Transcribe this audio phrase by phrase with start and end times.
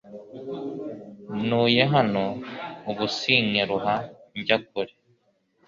[1.45, 2.23] Ntuye hano
[2.89, 3.95] ubu sinkiruha
[4.39, 4.93] njya kure